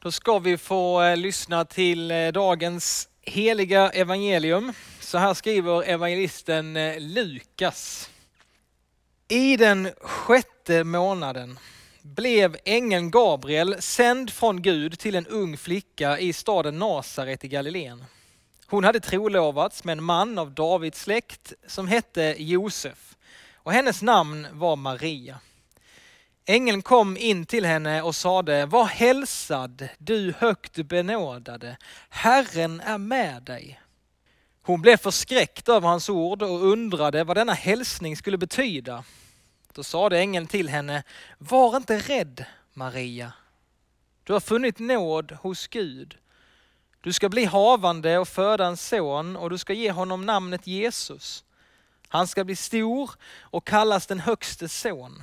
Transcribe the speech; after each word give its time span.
Då 0.00 0.12
ska 0.12 0.38
vi 0.38 0.58
få 0.58 1.02
eh, 1.02 1.16
lyssna 1.16 1.64
till 1.64 2.10
eh, 2.10 2.28
dagens 2.28 3.08
heliga 3.22 3.90
evangelium. 3.90 4.72
Så 5.00 5.18
här 5.18 5.34
skriver 5.34 5.82
evangelisten 5.82 6.76
eh, 6.76 7.00
Lukas. 7.00 8.10
I 9.28 9.56
den 9.56 9.90
sjätte 10.00 10.84
månaden 10.84 11.58
blev 12.02 12.56
ängeln 12.64 13.10
Gabriel 13.10 13.82
sänd 13.82 14.30
från 14.30 14.62
Gud 14.62 14.98
till 14.98 15.14
en 15.14 15.26
ung 15.26 15.56
flicka 15.56 16.18
i 16.18 16.32
staden 16.32 16.78
Nasaret 16.78 17.44
i 17.44 17.48
Galileen. 17.48 18.04
Hon 18.66 18.84
hade 18.84 19.00
trolovats 19.00 19.84
med 19.84 19.92
en 19.92 20.04
man 20.04 20.38
av 20.38 20.50
Davids 20.50 21.02
släkt 21.02 21.52
som 21.66 21.88
hette 21.88 22.34
Josef 22.38 23.16
och 23.54 23.72
hennes 23.72 24.02
namn 24.02 24.46
var 24.52 24.76
Maria. 24.76 25.40
Ängeln 26.50 26.82
kom 26.82 27.16
in 27.16 27.46
till 27.46 27.64
henne 27.64 28.02
och 28.02 28.14
sade, 28.14 28.66
var 28.66 28.84
hälsad 28.84 29.88
du 29.98 30.34
högt 30.38 30.76
benådade, 30.76 31.76
Herren 32.08 32.80
är 32.80 32.98
med 32.98 33.42
dig. 33.42 33.80
Hon 34.62 34.82
blev 34.82 34.96
förskräckt 34.96 35.68
över 35.68 35.88
hans 35.88 36.08
ord 36.08 36.42
och 36.42 36.62
undrade 36.62 37.24
vad 37.24 37.36
denna 37.36 37.52
hälsning 37.52 38.16
skulle 38.16 38.38
betyda. 38.38 39.04
Då 39.72 39.84
sade 39.84 40.18
ängeln 40.18 40.46
till 40.46 40.68
henne, 40.68 41.02
var 41.38 41.76
inte 41.76 41.98
rädd 41.98 42.44
Maria. 42.74 43.32
Du 44.24 44.32
har 44.32 44.40
funnit 44.40 44.78
nåd 44.78 45.32
hos 45.32 45.66
Gud. 45.66 46.16
Du 47.00 47.12
ska 47.12 47.28
bli 47.28 47.44
havande 47.44 48.18
och 48.18 48.28
föda 48.28 48.66
en 48.66 48.76
son 48.76 49.36
och 49.36 49.50
du 49.50 49.58
ska 49.58 49.72
ge 49.72 49.90
honom 49.90 50.26
namnet 50.26 50.66
Jesus. 50.66 51.44
Han 52.08 52.26
ska 52.26 52.44
bli 52.44 52.56
stor 52.56 53.10
och 53.40 53.66
kallas 53.66 54.06
den 54.06 54.20
högste 54.20 54.68
son. 54.68 55.22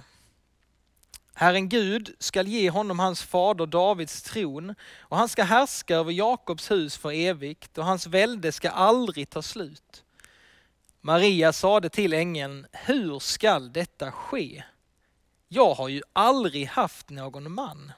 Herren 1.37 1.69
Gud 1.69 2.15
skall 2.19 2.47
ge 2.47 2.69
honom 2.69 2.99
hans 2.99 3.23
fader 3.23 3.65
Davids 3.65 4.21
tron 4.21 4.75
och 4.99 5.17
han 5.17 5.29
ska 5.29 5.43
härska 5.43 5.95
över 5.95 6.11
Jakobs 6.11 6.71
hus 6.71 6.97
för 6.97 7.11
evigt 7.11 7.77
och 7.77 7.85
hans 7.85 8.07
välde 8.07 8.51
ska 8.51 8.69
aldrig 8.69 9.29
ta 9.29 9.41
slut. 9.41 10.03
Maria 11.01 11.53
sade 11.53 11.89
till 11.89 12.13
ängeln, 12.13 12.67
hur 12.71 13.19
skall 13.19 13.73
detta 13.73 14.11
ske? 14.11 14.63
Jag 15.47 15.73
har 15.73 15.87
ju 15.87 16.01
aldrig 16.13 16.67
haft 16.67 17.09
någon 17.09 17.51
man. 17.51 17.91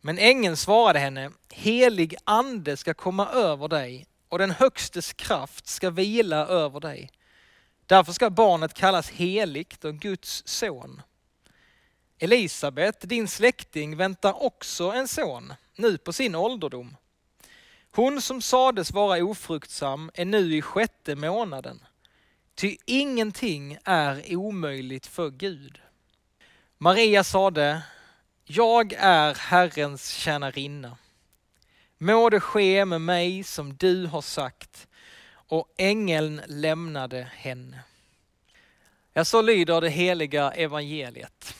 Men 0.00 0.18
ängeln 0.18 0.56
svarade 0.56 0.98
henne, 0.98 1.30
helig 1.50 2.14
ande 2.24 2.76
ska 2.76 2.94
komma 2.94 3.28
över 3.28 3.68
dig 3.68 4.06
och 4.28 4.38
den 4.38 4.50
högstes 4.50 5.12
kraft 5.12 5.66
ska 5.66 5.90
vila 5.90 6.46
över 6.46 6.80
dig. 6.80 7.10
Därför 7.86 8.12
ska 8.12 8.30
barnet 8.30 8.74
kallas 8.74 9.10
heligt 9.10 9.84
och 9.84 9.94
Guds 9.94 10.42
son. 10.46 11.02
Elisabet, 12.22 13.00
din 13.00 13.28
släkting, 13.28 13.96
väntar 13.96 14.42
också 14.42 14.90
en 14.90 15.08
son, 15.08 15.52
nu 15.76 15.98
på 15.98 16.12
sin 16.12 16.34
ålderdom. 16.34 16.96
Hon 17.90 18.22
som 18.22 18.42
sades 18.42 18.90
vara 18.90 19.24
ofruktsam 19.24 20.10
är 20.14 20.24
nu 20.24 20.56
i 20.56 20.62
sjätte 20.62 21.16
månaden. 21.16 21.84
Ty 22.54 22.76
ingenting 22.86 23.78
är 23.84 24.36
omöjligt 24.36 25.06
för 25.06 25.30
Gud. 25.30 25.80
Maria 26.78 27.24
sade, 27.24 27.82
jag 28.44 28.92
är 28.92 29.34
Herrens 29.34 30.08
tjänarinna. 30.08 30.96
Må 31.98 32.30
det 32.30 32.40
ske 32.40 32.84
med 32.84 33.00
mig 33.00 33.44
som 33.44 33.76
du 33.76 34.06
har 34.06 34.22
sagt. 34.22 34.88
Och 35.34 35.74
ängeln 35.76 36.40
lämnade 36.46 37.28
henne. 37.34 37.80
Ja, 39.12 39.24
så 39.24 39.42
lyder 39.42 39.80
det 39.80 39.88
heliga 39.88 40.50
evangeliet. 40.50 41.54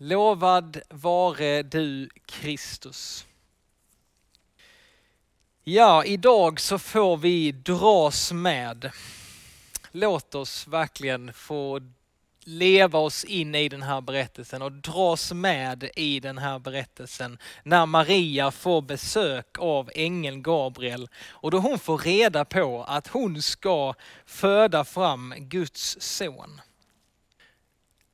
Lovad 0.00 0.80
vare 0.90 1.62
du 1.62 2.08
Kristus. 2.26 3.26
Ja, 5.64 6.04
idag 6.04 6.60
så 6.60 6.78
får 6.78 7.16
vi 7.16 7.52
dras 7.52 8.32
med. 8.32 8.90
Låt 9.92 10.34
oss 10.34 10.66
verkligen 10.66 11.32
få 11.32 11.80
leva 12.44 12.98
oss 12.98 13.24
in 13.24 13.54
i 13.54 13.68
den 13.68 13.82
här 13.82 14.00
berättelsen 14.00 14.62
och 14.62 14.72
dras 14.72 15.32
med 15.32 15.90
i 15.96 16.20
den 16.20 16.38
här 16.38 16.58
berättelsen 16.58 17.38
när 17.62 17.86
Maria 17.86 18.50
får 18.50 18.82
besök 18.82 19.58
av 19.58 19.90
ängeln 19.94 20.42
Gabriel 20.42 21.08
och 21.28 21.50
då 21.50 21.58
hon 21.58 21.78
får 21.78 21.98
reda 21.98 22.44
på 22.44 22.84
att 22.84 23.06
hon 23.06 23.42
ska 23.42 23.94
föda 24.26 24.84
fram 24.84 25.34
Guds 25.38 25.96
son. 26.00 26.60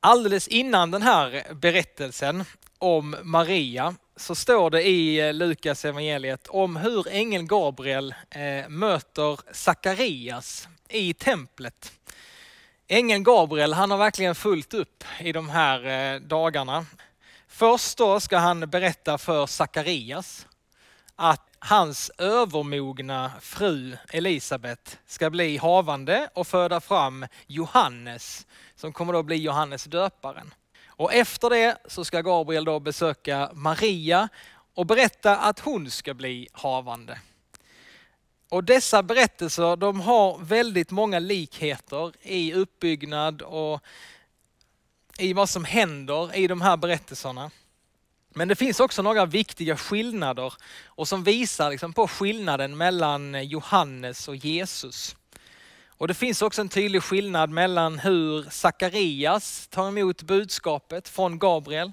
Alldeles 0.05 0.47
innan 0.47 0.91
den 0.91 1.01
här 1.01 1.53
berättelsen 1.53 2.45
om 2.77 3.15
Maria 3.23 3.95
så 4.15 4.35
står 4.35 4.69
det 4.69 4.83
i 4.83 5.19
eh, 5.19 5.33
Lukas 5.33 5.85
evangeliet 5.85 6.47
om 6.47 6.75
hur 6.75 7.07
ängeln 7.07 7.47
Gabriel 7.47 8.15
eh, 8.29 8.69
möter 8.69 9.39
Sakarias 9.51 10.67
i 10.89 11.13
templet. 11.13 11.91
Ängeln 12.87 13.23
Gabriel, 13.23 13.73
han 13.73 13.91
har 13.91 13.97
verkligen 13.97 14.35
fullt 14.35 14.73
upp 14.73 15.03
i 15.19 15.31
de 15.31 15.49
här 15.49 15.85
eh, 16.13 16.19
dagarna. 16.21 16.85
Först 17.47 17.97
då 17.97 18.19
ska 18.19 18.37
han 18.37 18.59
berätta 18.69 19.17
för 19.17 19.45
Sakarias 19.45 20.47
att 21.15 21.54
hans 21.59 22.11
övermogna 22.17 23.31
fru 23.41 23.97
Elisabet 24.09 24.99
ska 25.05 25.29
bli 25.29 25.57
havande 25.57 26.29
och 26.33 26.47
föda 26.47 26.81
fram 26.81 27.25
Johannes 27.47 28.47
som 28.75 28.93
kommer 28.93 29.13
då 29.13 29.23
bli 29.23 29.35
Johannes 29.35 29.83
döparen. 29.83 30.53
Och 30.87 31.13
efter 31.13 31.49
det 31.49 31.77
så 31.87 32.05
ska 32.05 32.21
Gabriel 32.21 32.65
då 32.65 32.79
besöka 32.79 33.49
Maria 33.53 34.29
och 34.73 34.85
berätta 34.85 35.37
att 35.37 35.59
hon 35.59 35.91
ska 35.91 36.13
bli 36.13 36.47
havande. 36.51 37.19
Och 38.49 38.63
dessa 38.63 39.03
berättelser 39.03 39.75
de 39.75 40.01
har 40.01 40.37
väldigt 40.37 40.91
många 40.91 41.19
likheter 41.19 42.13
i 42.21 42.53
uppbyggnad 42.53 43.41
och 43.41 43.81
i 45.17 45.33
vad 45.33 45.49
som 45.49 45.65
händer 45.65 46.35
i 46.35 46.47
de 46.47 46.61
här 46.61 46.77
berättelserna. 46.77 47.51
Men 48.37 48.47
det 48.47 48.55
finns 48.55 48.79
också 48.79 49.01
några 49.01 49.25
viktiga 49.25 49.77
skillnader 49.77 50.53
och 50.85 51.07
som 51.07 51.23
visar 51.23 51.69
liksom 51.69 51.93
på 51.93 52.07
skillnaden 52.07 52.77
mellan 52.77 53.47
Johannes 53.47 54.27
och 54.27 54.35
Jesus. 54.35 55.15
Och 55.97 56.07
det 56.07 56.13
finns 56.13 56.41
också 56.41 56.61
en 56.61 56.69
tydlig 56.69 57.03
skillnad 57.03 57.49
mellan 57.49 57.99
hur 57.99 58.49
Sakarias 58.49 59.67
tar 59.67 59.87
emot 59.87 60.21
budskapet 60.21 61.09
från 61.09 61.39
Gabriel 61.39 61.91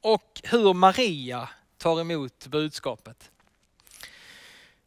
och 0.00 0.40
hur 0.44 0.74
Maria 0.74 1.48
tar 1.78 2.00
emot 2.00 2.46
budskapet. 2.46 3.30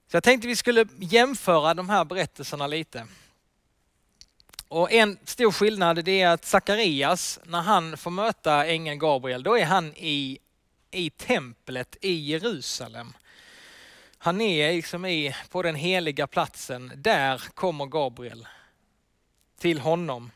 Så 0.07 0.15
jag 0.15 0.23
tänkte 0.23 0.47
vi 0.47 0.55
skulle 0.55 0.87
jämföra 0.99 1.73
de 1.73 1.89
här 1.89 2.05
berättelserna 2.05 2.67
lite. 2.67 3.07
Och 4.67 4.91
en 4.91 5.17
stor 5.23 5.51
skillnad 5.51 6.07
är 6.07 6.27
att 6.27 6.45
Sakarias, 6.45 7.39
när 7.43 7.61
han 7.61 7.97
får 7.97 8.11
möta 8.11 8.65
ängeln 8.65 8.99
Gabriel, 8.99 9.43
då 9.43 9.57
är 9.57 9.65
han 9.65 9.93
i, 9.95 10.39
i 10.97 11.09
templet 11.09 11.97
i 12.01 12.13
Jerusalem. 12.13 13.13
Han 14.17 14.41
är 14.41 14.73
liksom 14.73 15.05
i, 15.05 15.35
på 15.49 15.61
den 15.61 15.75
heliga 15.75 16.27
platsen, 16.27 16.91
där 16.95 17.37
kommer 17.37 17.85
Gabriel 17.85 18.47
till 19.59 19.79
honom. 19.79 20.31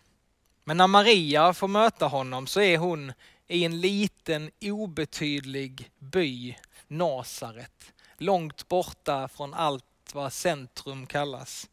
Men 0.63 0.77
när 0.77 0.87
Maria 0.87 1.53
får 1.53 1.67
möta 1.67 2.07
honom 2.07 2.47
så 2.47 2.61
är 2.61 2.77
hon 2.77 3.13
i 3.47 3.65
en 3.65 3.81
liten 3.81 4.51
obetydlig 4.61 5.91
by, 5.99 6.57
Nasaret, 6.87 7.93
långt 8.17 8.67
borta 8.67 9.27
från 9.27 9.53
allt 9.53 9.85
vad 10.13 10.33
centrum 10.33 11.07
kallas. 11.07 11.69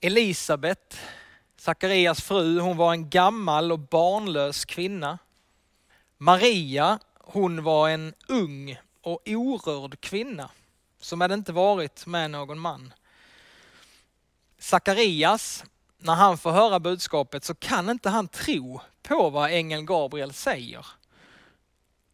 Elisabet, 0.00 0.98
Sakarias 1.56 2.22
fru, 2.22 2.60
hon 2.60 2.76
var 2.76 2.92
en 2.92 3.10
gammal 3.10 3.72
och 3.72 3.78
barnlös 3.78 4.64
kvinna. 4.64 5.18
Maria, 6.18 6.98
hon 7.26 7.62
var 7.62 7.88
en 7.88 8.14
ung 8.28 8.78
och 9.02 9.22
orörd 9.26 10.00
kvinna 10.00 10.50
som 11.00 11.20
hade 11.20 11.34
inte 11.34 11.52
varit 11.52 12.06
med 12.06 12.30
någon 12.30 12.58
man. 12.58 12.92
Sakarias, 14.58 15.64
när 15.98 16.14
han 16.14 16.38
får 16.38 16.50
höra 16.50 16.80
budskapet 16.80 17.44
så 17.44 17.54
kan 17.54 17.90
inte 17.90 18.08
han 18.08 18.28
tro 18.28 18.80
på 19.02 19.30
vad 19.30 19.50
ängeln 19.50 19.86
Gabriel 19.86 20.32
säger. 20.32 20.86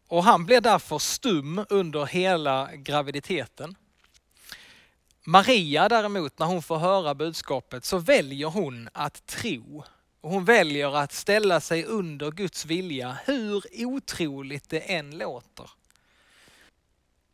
Och 0.07 0.23
han 0.23 0.45
blir 0.45 0.61
därför 0.61 0.97
stum 0.97 1.65
under 1.69 2.05
hela 2.05 2.69
graviditeten. 2.75 3.75
Maria 5.23 5.89
däremot, 5.89 6.39
när 6.39 6.45
hon 6.45 6.63
får 6.63 6.77
höra 6.77 7.15
budskapet 7.15 7.85
så 7.85 7.97
väljer 7.97 8.47
hon 8.47 8.89
att 8.93 9.25
tro. 9.25 9.83
Hon 10.21 10.45
väljer 10.45 10.97
att 10.97 11.11
ställa 11.11 11.61
sig 11.61 11.85
under 11.85 12.31
Guds 12.31 12.65
vilja, 12.65 13.17
hur 13.25 13.63
otroligt 13.85 14.69
det 14.69 14.79
än 14.79 15.17
låter. 15.17 15.69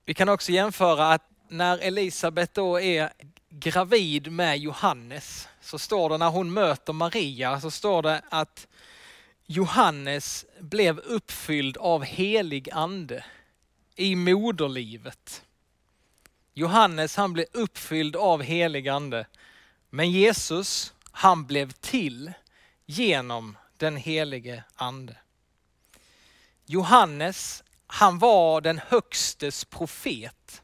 Vi 0.05 0.13
kan 0.13 0.29
också 0.29 0.51
jämföra 0.51 1.13
att 1.13 1.29
när 1.47 1.77
Elisabet 1.77 2.53
då 2.53 2.79
är 2.79 3.13
gravid 3.49 4.31
med 4.31 4.57
Johannes 4.57 5.47
så 5.61 5.79
står 5.79 6.09
det 6.09 6.17
när 6.17 6.29
hon 6.29 6.53
möter 6.53 6.93
Maria 6.93 7.61
så 7.61 7.71
står 7.71 8.01
det 8.01 8.21
att 8.29 8.67
Johannes 9.45 10.45
blev 10.59 10.99
uppfylld 10.99 11.77
av 11.77 12.03
helig 12.03 12.69
ande 12.71 13.25
i 13.95 14.15
moderlivet. 14.15 15.43
Johannes 16.53 17.15
han 17.15 17.33
blev 17.33 17.45
uppfylld 17.51 18.15
av 18.15 18.41
helig 18.41 18.87
ande. 18.87 19.25
Men 19.89 20.11
Jesus 20.11 20.93
han 21.11 21.45
blev 21.45 21.71
till 21.71 22.31
genom 22.87 23.57
den 23.77 23.97
helige 23.97 24.63
ande. 24.75 25.15
Johannes 26.65 27.63
han 27.87 28.19
var 28.19 28.61
den 28.61 28.81
högstes 28.87 29.65
profet. 29.65 30.61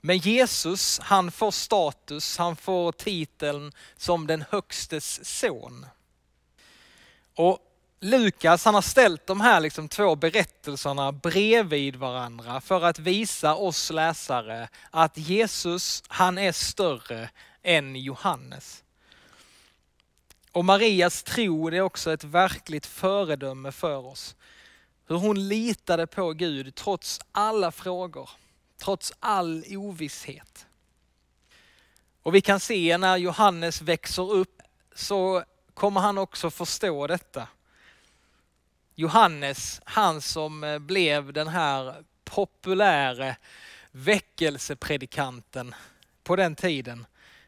Men 0.00 0.18
Jesus 0.18 0.98
han 0.98 1.30
får 1.30 1.50
status, 1.50 2.38
han 2.38 2.56
får 2.56 2.92
titeln 2.92 3.72
som 3.96 4.26
den 4.26 4.44
högstes 4.50 5.38
son. 5.38 5.86
Och 7.34 7.58
Lukas 8.00 8.64
han 8.64 8.74
har 8.74 8.82
ställt 8.82 9.26
de 9.26 9.40
här 9.40 9.60
liksom 9.60 9.88
två 9.88 10.16
berättelserna 10.16 11.12
bredvid 11.12 11.96
varandra 11.96 12.60
för 12.60 12.84
att 12.84 12.98
visa 12.98 13.54
oss 13.54 13.90
läsare 13.90 14.68
att 14.90 15.18
Jesus 15.18 16.02
han 16.08 16.38
är 16.38 16.52
större 16.52 17.30
än 17.62 17.96
Johannes. 17.96 18.84
Och 20.56 20.64
Marias 20.64 21.22
tro 21.22 21.68
är 21.68 21.80
också 21.80 22.12
ett 22.12 22.24
verkligt 22.24 22.86
föredöme 22.86 23.72
för 23.72 24.06
oss. 24.06 24.36
Hur 25.06 25.16
hon 25.16 25.48
litade 25.48 26.06
på 26.06 26.32
Gud 26.32 26.74
trots 26.74 27.20
alla 27.32 27.72
frågor, 27.72 28.30
trots 28.78 29.12
all 29.20 29.64
ovisshet. 29.68 30.66
Och 32.22 32.34
vi 32.34 32.40
kan 32.40 32.60
se 32.60 32.98
när 32.98 33.16
Johannes 33.16 33.82
växer 33.82 34.32
upp 34.32 34.62
så 34.94 35.44
kommer 35.74 36.00
han 36.00 36.18
också 36.18 36.50
förstå 36.50 37.06
detta. 37.06 37.48
Johannes, 38.94 39.80
han 39.84 40.20
som 40.20 40.64
eh, 40.64 40.78
blev 40.78 41.32
den 41.32 41.48
här 41.48 42.04
populäre 42.24 43.36
väckelsepredikanten 43.90 45.74
på 46.24 46.36
den 46.36 46.54
tiden. 46.54 47.06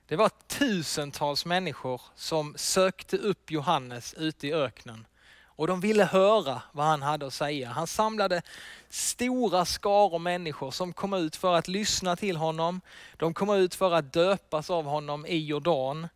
Det 0.08 0.16
var 0.16 0.30
tusentals 0.46 1.44
människor 1.44 2.00
som 2.14 2.54
sökte 2.56 3.16
upp 3.16 3.50
Johannes 3.50 4.14
ute 4.14 4.46
i 4.46 4.52
öknen 4.52 5.06
och 5.44 5.66
de 5.66 5.80
ville 5.80 6.04
höra 6.04 6.62
vad 6.72 6.86
han 6.86 7.02
hade 7.02 7.26
att 7.26 7.34
säga. 7.34 7.68
Han 7.68 7.86
samlade 7.86 8.42
stora 8.88 9.64
skaror 9.64 10.18
människor 10.18 10.70
som 10.70 10.92
kom 10.92 11.14
ut 11.14 11.36
för 11.36 11.54
att 11.54 11.68
lyssna 11.68 12.16
till 12.16 12.36
honom. 12.36 12.80
De 13.16 13.34
kom 13.34 13.50
ut 13.50 13.74
för 13.74 13.94
att 13.94 14.12
döpas 14.12 14.70
av 14.70 14.84
honom 14.84 15.26
i 15.26 15.36
Jordan. 15.36 16.08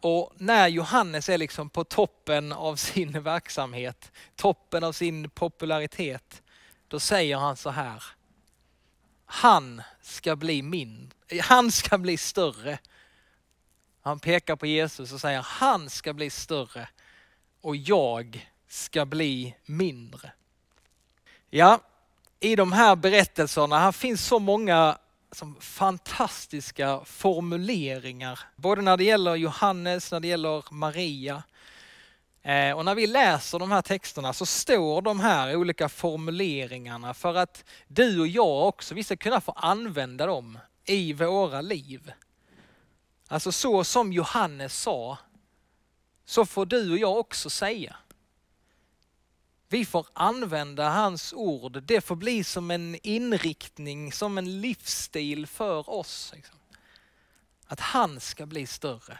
Och 0.00 0.32
när 0.36 0.68
Johannes 0.68 1.28
är 1.28 1.38
liksom 1.38 1.70
på 1.70 1.84
toppen 1.84 2.52
av 2.52 2.76
sin 2.76 3.22
verksamhet, 3.22 4.12
toppen 4.36 4.84
av 4.84 4.92
sin 4.92 5.30
popularitet, 5.30 6.42
då 6.88 7.00
säger 7.00 7.36
han 7.36 7.56
så 7.56 7.70
här. 7.70 8.04
Han 9.26 9.82
ska 10.02 10.36
bli 10.36 10.62
min, 10.62 11.12
han 11.42 11.72
ska 11.72 11.98
bli 11.98 12.16
större. 12.16 12.78
Han 14.02 14.18
pekar 14.18 14.56
på 14.56 14.66
Jesus 14.66 15.12
och 15.12 15.20
säger 15.20 15.40
han 15.40 15.90
ska 15.90 16.12
bli 16.12 16.30
större 16.30 16.88
och 17.60 17.76
jag 17.76 18.48
ska 18.68 19.06
bli 19.06 19.56
mindre. 19.64 20.32
Ja, 21.50 21.80
i 22.40 22.56
de 22.56 22.72
här 22.72 22.96
berättelserna, 22.96 23.78
här 23.78 23.92
finns 23.92 24.26
så 24.26 24.38
många 24.38 24.98
som 25.32 25.56
fantastiska 25.60 27.00
formuleringar. 27.04 28.40
Både 28.56 28.82
när 28.82 28.96
det 28.96 29.04
gäller 29.04 29.34
Johannes, 29.34 30.12
när 30.12 30.20
det 30.20 30.28
gäller 30.28 30.64
Maria. 30.70 31.42
Eh, 32.42 32.72
och 32.72 32.84
när 32.84 32.94
vi 32.94 33.06
läser 33.06 33.58
de 33.58 33.72
här 33.72 33.82
texterna 33.82 34.32
så 34.32 34.46
står 34.46 35.02
de 35.02 35.20
här 35.20 35.56
olika 35.56 35.88
formuleringarna 35.88 37.14
för 37.14 37.34
att 37.34 37.64
du 37.88 38.20
och 38.20 38.28
jag 38.28 38.68
också, 38.68 38.94
vi 38.94 39.04
ska 39.04 39.16
kunna 39.16 39.40
få 39.40 39.52
använda 39.52 40.26
dem 40.26 40.58
i 40.84 41.12
våra 41.12 41.60
liv. 41.60 42.12
Alltså 43.32 43.52
så 43.52 43.84
som 43.84 44.12
Johannes 44.12 44.80
sa, 44.80 45.18
så 46.24 46.46
får 46.46 46.66
du 46.66 46.92
och 46.92 46.98
jag 46.98 47.18
också 47.18 47.50
säga. 47.50 47.96
Vi 49.68 49.84
får 49.84 50.06
använda 50.12 50.88
hans 50.88 51.32
ord. 51.32 51.82
Det 51.82 52.00
får 52.00 52.16
bli 52.16 52.44
som 52.44 52.70
en 52.70 52.98
inriktning, 53.02 54.12
som 54.12 54.38
en 54.38 54.60
livsstil 54.60 55.46
för 55.46 55.90
oss. 55.90 56.32
Liksom. 56.34 56.58
Att 57.66 57.80
han 57.80 58.20
ska 58.20 58.46
bli 58.46 58.66
större. 58.66 59.18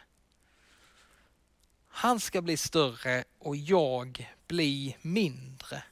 Han 1.89 2.21
ska 2.21 2.43
bli 2.43 2.57
större 2.57 3.25
och 3.39 3.57
jag 3.57 4.33
bli 4.47 4.97
mindre. 5.03 5.83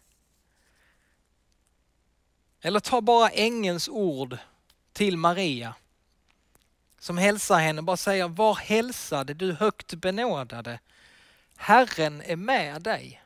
Eller 2.60 2.80
ta 2.80 3.00
bara 3.00 3.28
ängelns 3.28 3.88
ord 3.88 4.38
till 4.92 5.16
Maria 5.16 5.74
som 7.00 7.18
hälsar 7.18 7.58
henne, 7.58 7.82
bara 7.82 7.96
säger 7.96 8.28
var 8.28 8.54
hälsad 8.54 9.36
du 9.36 9.52
högt 9.52 9.94
benådade. 9.94 10.80
Herren 11.56 12.22
är 12.22 12.36
med 12.36 12.82
dig. 12.82 13.22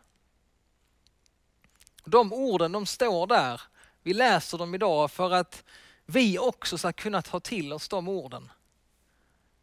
De 2.04 2.32
orden 2.32 2.72
de 2.72 2.86
står 2.86 3.26
där, 3.26 3.60
vi 4.02 4.14
läser 4.14 4.58
dem 4.58 4.74
idag 4.74 5.10
för 5.10 5.30
att 5.30 5.64
vi 6.06 6.38
också 6.38 6.78
ska 6.78 6.92
kunna 6.92 7.22
ta 7.22 7.40
till 7.40 7.72
oss 7.72 7.88
de 7.88 8.08
orden. 8.08 8.52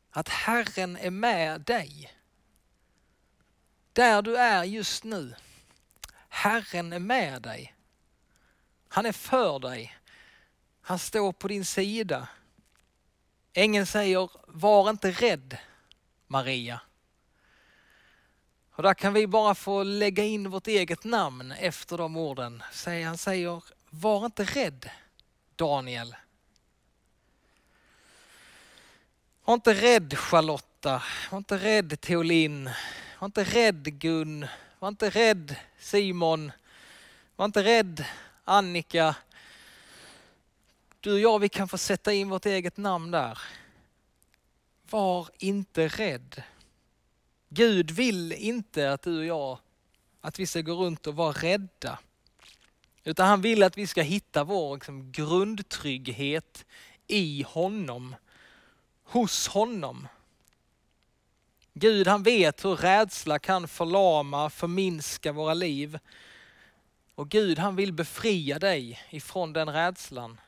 Att 0.10 0.30
Herren 0.30 0.98
är 0.98 1.12
med 1.12 1.62
dig. 1.62 2.14
Där 3.94 4.22
du 4.22 4.38
är 4.38 4.64
just 4.64 5.04
nu. 5.04 5.36
Herren 6.30 6.94
är 6.94 7.00
med 7.00 7.42
dig. 7.42 7.76
Han 8.88 9.06
är 9.06 9.12
för 9.12 9.60
dig. 9.60 9.98
Han 10.82 11.00
står 11.00 11.32
på 11.32 11.48
din 11.48 11.66
sida. 11.66 12.28
Ängeln 13.54 13.86
säger, 13.86 14.30
var 14.48 14.90
inte 14.90 15.12
rädd 15.12 15.58
Maria. 16.28 16.82
Och 18.72 18.84
där 18.84 18.94
kan 18.94 19.14
vi 19.14 19.28
bara 19.28 19.56
få 19.56 19.84
lägga 19.84 20.24
in 20.24 20.50
vårt 20.50 20.68
eget 20.68 21.04
namn 21.04 21.52
efter 21.52 21.98
de 21.98 22.18
orden. 22.18 22.64
Han 23.06 23.18
säger, 23.18 23.64
var 23.90 24.26
inte 24.26 24.44
rädd 24.44 24.90
Daniel. 25.56 26.16
Var 29.46 29.54
inte 29.54 29.74
rädd 29.74 30.18
Charlotta, 30.18 31.04
var 31.32 31.38
inte 31.38 31.58
rädd 31.58 32.02
Teolin, 32.02 32.70
var 33.20 33.26
inte 33.26 33.44
rädd 33.44 34.00
Gun, 34.00 34.48
var 34.80 34.88
inte 34.88 35.10
rädd 35.10 35.56
Simon, 35.80 36.52
var 37.36 37.46
inte 37.46 37.64
rädd 37.64 38.06
Annika. 38.46 39.16
Du 41.04 41.14
och 41.14 41.20
jag, 41.20 41.40
vi 41.40 41.50
kan 41.50 41.68
få 41.68 41.78
sätta 41.78 42.14
in 42.14 42.30
vårt 42.30 42.46
eget 42.46 42.78
namn 42.78 43.12
där. 43.12 43.40
Var 44.90 45.30
inte 45.38 45.88
rädd. 45.88 46.44
Gud 47.50 47.92
vill 47.92 48.32
inte 48.32 48.94
att 48.94 49.02
du 49.02 49.20
och 49.20 49.26
jag, 49.26 49.60
att 50.22 50.40
vi 50.40 50.48
ska 50.48 50.62
gå 50.62 50.74
runt 50.74 51.08
och 51.08 51.16
vara 51.16 51.32
rädda. 51.32 52.00
Utan 53.04 53.28
han 53.28 53.42
vill 53.42 53.64
att 53.64 53.78
vi 53.78 53.88
ska 53.88 54.02
hitta 54.02 54.44
vår 54.44 54.76
liksom, 54.76 55.12
grundtrygghet 55.12 56.66
i 57.08 57.46
honom, 57.48 58.16
hos 59.04 59.48
honom. 59.48 60.08
Gud 61.74 62.08
han 62.08 62.24
vet 62.24 62.66
hur 62.66 62.76
rädsla 62.76 63.40
kan 63.40 63.68
förlama, 63.68 64.50
förminska 64.50 65.32
våra 65.32 65.54
liv. 65.54 66.00
Och 67.16 67.30
Gud 67.30 67.60
han 67.60 67.76
vill 67.76 67.94
befria 67.94 68.60
dig 68.60 69.00
ifrån 69.10 69.54
den 69.54 69.70
rädslan. 69.70 70.40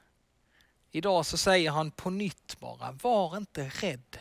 Idag 0.96 1.26
så 1.26 1.38
säger 1.38 1.72
han 1.72 1.92
på 1.92 2.10
nytt 2.10 2.60
bara, 2.60 2.92
var 2.92 3.38
inte 3.38 3.70
rädd. 3.70 4.20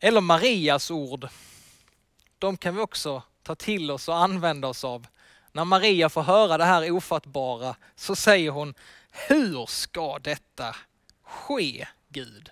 Eller 0.00 0.20
Marias 0.20 0.90
ord. 0.90 1.28
De 2.38 2.56
kan 2.56 2.76
vi 2.76 2.82
också 2.82 3.22
ta 3.42 3.54
till 3.54 3.90
oss 3.90 4.08
och 4.08 4.16
använda 4.16 4.68
oss 4.68 4.84
av. 4.84 5.06
När 5.52 5.64
Maria 5.64 6.08
får 6.08 6.22
höra 6.22 6.58
det 6.58 6.64
här 6.64 6.90
ofattbara 6.90 7.76
så 7.96 8.16
säger 8.16 8.50
hon, 8.50 8.74
hur 9.10 9.66
ska 9.66 10.18
detta 10.18 10.76
ske 11.22 11.88
Gud? 12.08 12.50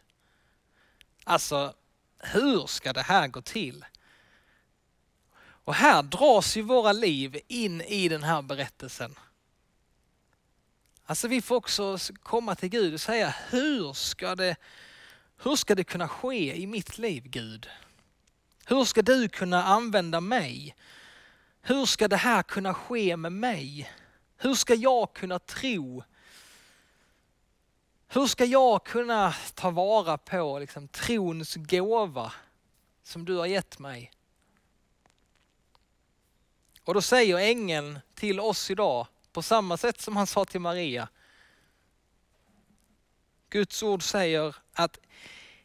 Alltså, 1.25 1.75
hur 2.19 2.67
ska 2.67 2.93
det 2.93 3.03
här 3.03 3.29
gå 3.29 3.43
till? 3.43 3.85
Och 5.38 5.75
här 5.75 6.03
dras 6.03 6.57
ju 6.57 6.62
våra 6.62 6.93
liv 6.93 7.41
in 7.49 7.81
i 7.81 8.09
den 8.09 8.23
här 8.23 8.43
berättelsen. 8.43 9.15
Alltså 11.09 11.29
vi 11.29 11.43
får 11.43 11.57
också 11.57 11.99
komma 12.23 12.55
till 12.55 12.69
Gud 12.69 12.95
och 12.95 13.01
säga, 13.01 13.35
hur 13.51 13.93
ska 13.93 14.35
det 14.35 14.57
hur 15.43 15.57
ska 15.57 15.75
det 15.75 15.85
kunna 15.85 16.09
ske 16.09 16.57
i 16.57 16.67
mitt 16.67 16.99
liv 16.99 17.23
Gud? 17.27 17.69
Hur 18.67 18.85
ska 18.85 19.03
du 19.03 19.29
kunna 19.29 19.65
använda 19.65 20.21
mig? 20.21 20.77
Hur 21.63 21.87
ska 21.87 22.09
det 22.09 22.17
här 22.17 22.43
kunna 22.43 22.75
ske 22.75 23.17
med 23.17 23.33
mig? 23.33 23.93
Hur 24.37 24.55
ska 24.55 24.75
jag 24.75 25.13
kunna 25.13 25.39
tro? 25.39 26.03
Hur 28.09 28.27
ska 28.27 28.45
jag 28.45 28.85
kunna 28.85 29.35
ta 29.55 29.71
vara 29.71 30.19
på 30.19 30.59
liksom, 30.59 30.89
trons 30.89 31.55
gåva 31.55 32.33
som 33.03 33.25
du 33.25 33.37
har 33.37 33.47
gett 33.47 33.79
mig? 33.79 34.13
Och 36.85 36.95
då 36.95 37.03
säger 37.03 37.39
ängeln 37.39 37.99
till 38.15 38.41
oss 38.41 38.71
idag, 38.71 39.07
på 39.37 39.43
samma 39.43 39.76
sätt 39.76 40.00
som 40.00 40.16
han 40.16 40.26
sa 40.26 40.45
till 40.45 40.61
Maria. 40.61 41.09
Guds 43.50 43.83
ord 43.83 44.02
säger 44.02 44.57
att 44.73 44.99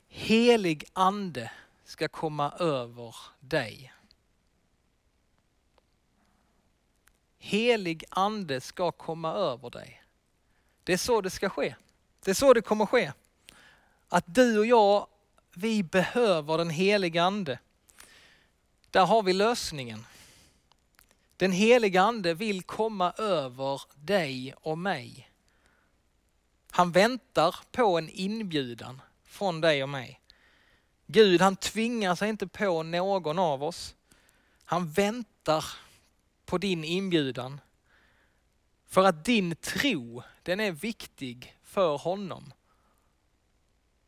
helig 0.08 0.86
ande 0.94 1.52
ska 1.86 2.08
komma 2.08 2.52
över 2.60 3.16
dig. 3.40 3.94
Helig 7.38 8.04
ande 8.10 8.62
ska 8.62 8.92
komma 8.92 9.34
över 9.34 9.70
dig. 9.70 10.04
Det 10.84 10.94
är 10.94 10.98
så 10.98 11.22
det 11.22 11.30
ska 11.30 11.50
ske. 11.50 11.76
Det 12.24 12.32
är 12.32 12.36
så 12.36 12.54
det 12.54 12.62
kommer 12.62 12.86
ske. 12.86 13.12
Att 14.10 14.26
du 14.28 14.60
och 14.60 14.66
jag, 14.66 15.08
vi 15.54 15.84
behöver 15.84 16.58
den 16.58 16.70
heliga 16.70 17.24
ande. 17.24 17.60
Där 18.90 19.06
har 19.06 19.24
vi 19.24 19.34
lösningen. 19.34 20.06
Den 21.42 21.52
Helige 21.52 22.02
ande 22.02 22.34
vill 22.34 22.64
komma 22.64 23.12
över 23.12 23.82
dig 23.96 24.54
och 24.62 24.78
mig. 24.78 25.32
Han 26.72 26.92
väntar 26.92 27.56
på 27.72 27.98
en 27.98 28.10
inbjudan 28.10 29.02
från 29.24 29.62
dig 29.62 29.84
och 29.84 29.90
mig. 29.90 30.22
Gud 31.06 31.42
han 31.42 31.56
tvingar 31.56 32.16
sig 32.16 32.30
inte 32.30 32.48
på 32.48 32.84
någon 32.84 33.40
av 33.40 33.64
oss. 33.64 33.96
Han 34.64 34.92
väntar 34.92 35.66
på 36.46 36.58
din 36.58 36.84
inbjudan. 36.84 37.62
För 38.88 39.04
att 39.04 39.26
din 39.26 39.56
tro, 39.56 40.24
den 40.44 40.60
är 40.60 40.72
viktig 40.72 41.58
för 41.64 41.98
honom. 41.98 42.54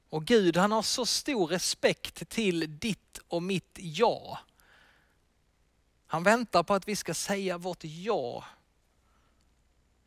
Och 0.09 0.25
Gud 0.25 0.57
han 0.57 0.71
har 0.71 0.81
så 0.81 1.05
stor 1.05 1.47
respekt 1.47 2.29
till 2.29 2.79
ditt 2.79 3.19
och 3.27 3.43
mitt 3.43 3.77
ja. 3.81 4.39
Han 6.13 6.23
väntar 6.23 6.63
på 6.63 6.73
att 6.73 6.87
vi 6.87 6.95
ska 6.95 7.13
säga 7.13 7.57
vårt 7.57 7.83
ja. 7.83 8.45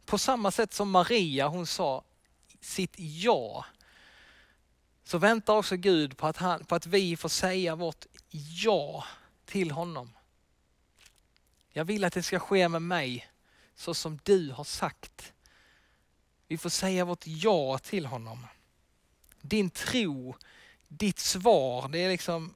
På 0.04 0.18
samma 0.18 0.50
sätt 0.50 0.74
som 0.74 0.90
Maria, 0.90 1.48
hon 1.48 1.66
sa 1.66 2.04
sitt 2.60 2.94
ja. 2.96 3.64
Så 5.04 5.18
väntar 5.18 5.54
också 5.54 5.76
Gud 5.76 6.16
på 6.16 6.26
att, 6.26 6.36
han, 6.36 6.64
på 6.64 6.74
att 6.74 6.86
vi 6.86 7.16
får 7.16 7.28
säga 7.28 7.74
vårt 7.74 8.06
ja 8.62 9.04
till 9.44 9.70
honom. 9.70 10.12
Jag 11.72 11.84
vill 11.84 12.04
att 12.04 12.12
det 12.12 12.22
ska 12.22 12.38
ske 12.38 12.68
med 12.68 12.82
mig 12.82 13.28
så 13.74 13.94
som 13.94 14.18
du 14.22 14.50
har 14.50 14.64
sagt. 14.64 15.32
Vi 16.48 16.58
får 16.58 16.70
säga 16.70 17.04
vårt 17.04 17.26
ja 17.26 17.78
till 17.78 18.06
honom. 18.06 18.46
Din 19.40 19.70
tro, 19.70 20.36
ditt 20.88 21.18
svar, 21.18 21.88
det 21.88 21.98
är 21.98 22.08
liksom 22.10 22.54